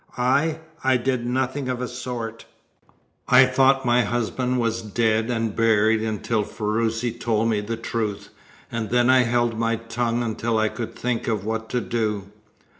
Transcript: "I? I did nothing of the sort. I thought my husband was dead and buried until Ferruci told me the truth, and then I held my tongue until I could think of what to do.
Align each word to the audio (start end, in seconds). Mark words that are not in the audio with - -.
"I? 0.17 0.57
I 0.83 0.97
did 0.97 1.27
nothing 1.27 1.69
of 1.69 1.77
the 1.77 1.87
sort. 1.87 2.45
I 3.27 3.45
thought 3.45 3.85
my 3.85 4.01
husband 4.01 4.59
was 4.59 4.81
dead 4.81 5.29
and 5.29 5.55
buried 5.55 6.01
until 6.01 6.41
Ferruci 6.43 7.11
told 7.11 7.49
me 7.49 7.61
the 7.61 7.77
truth, 7.77 8.29
and 8.71 8.89
then 8.89 9.11
I 9.11 9.19
held 9.25 9.59
my 9.59 9.75
tongue 9.75 10.23
until 10.23 10.57
I 10.57 10.69
could 10.69 10.95
think 10.95 11.27
of 11.27 11.45
what 11.45 11.69
to 11.69 11.81
do. 11.81 12.31